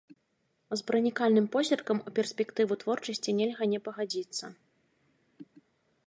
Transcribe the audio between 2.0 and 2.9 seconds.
у перспектыву